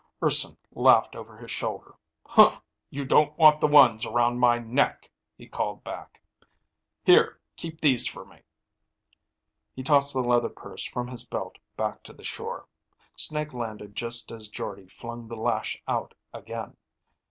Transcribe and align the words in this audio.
Urson 0.23 0.57
laughed 0.71 1.15
over 1.15 1.37
his 1.37 1.51
shoulder. 1.51 1.93
"You 2.89 3.05
don't 3.05 3.37
want 3.37 3.61
the 3.61 3.67
ones 3.67 4.03
around 4.03 4.39
my 4.39 4.57
neck," 4.57 5.11
he 5.37 5.45
called 5.47 5.83
back. 5.83 6.19
"Here, 7.03 7.39
keep 7.55 7.79
these 7.79 8.07
for 8.07 8.25
me." 8.25 8.41
He 9.75 9.83
tossed 9.83 10.15
the 10.15 10.21
leather 10.23 10.49
purse 10.49 10.85
from 10.85 11.07
his 11.07 11.23
belt 11.27 11.59
back 11.77 12.01
to 12.05 12.13
the 12.13 12.23
shore. 12.23 12.67
Snake 13.15 13.53
landed 13.53 13.95
just 13.95 14.31
as 14.31 14.49
Jordde 14.49 14.87
flung 14.91 15.27
the 15.27 15.37
lash 15.37 15.79
out 15.87 16.15
again. 16.33 16.77